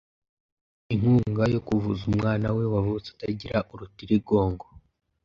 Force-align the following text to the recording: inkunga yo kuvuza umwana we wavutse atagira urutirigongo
inkunga 0.93 1.43
yo 1.53 1.59
kuvuza 1.67 2.01
umwana 2.11 2.47
we 2.57 2.63
wavutse 2.73 3.07
atagira 3.13 3.57
urutirigongo 3.73 4.65